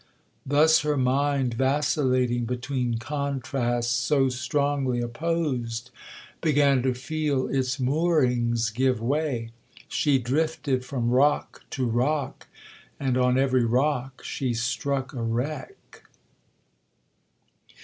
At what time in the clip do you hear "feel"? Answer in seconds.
6.95-7.47